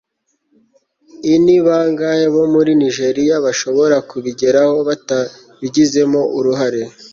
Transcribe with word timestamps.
ini 1.33 1.55
bangahe 1.65 2.25
bo 2.33 2.43
muri 2.53 2.71
nigeriya 2.79 3.35
bashobora 3.45 3.95
kubigeraho 4.09 4.75
batabigizemo 4.87 6.21
uruhare 6.37 6.81